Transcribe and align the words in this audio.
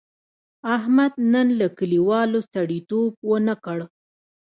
احمد 0.75 1.13
نن 1.33 1.47
له 1.59 1.67
کلیوالو 1.77 2.39
سړیتیوب 2.53 3.11
و 3.29 3.33
نه 3.47 3.55
کړ. 3.65 3.77